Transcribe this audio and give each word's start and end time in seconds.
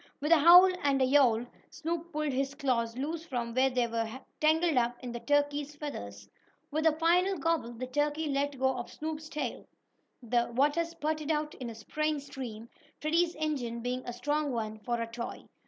With 0.19 0.31
a 0.31 0.39
howl 0.39 0.67
and 0.81 0.99
a 0.99 1.05
yowl 1.05 1.45
Snoop 1.69 2.11
pulled 2.11 2.33
his 2.33 2.55
claws 2.55 2.97
loose 2.97 3.23
from 3.23 3.53
where 3.53 3.69
they 3.69 3.85
were 3.85 4.19
tangled 4.39 4.75
up 4.75 4.97
in 5.03 5.11
the 5.11 5.19
turkey's 5.19 5.75
feathers. 5.75 6.27
With 6.71 6.87
a 6.87 6.97
final 6.97 7.37
gobble, 7.37 7.73
the 7.73 7.85
turkey 7.85 8.27
let 8.27 8.57
go 8.57 8.75
of 8.79 8.89
Snoop's 8.91 9.29
tail. 9.29 9.63
The 10.23 10.51
water 10.55 10.85
spurted 10.85 11.29
out 11.29 11.53
in 11.53 11.69
a 11.69 11.75
spraying 11.75 12.19
stream, 12.19 12.67
Freddie's 12.99 13.35
engine 13.35 13.81
being 13.81 14.01
a 14.03 14.11
strong 14.13 14.51
one, 14.51 14.79
for 14.79 14.99
a 14.99 15.05
toy. 15.05 15.45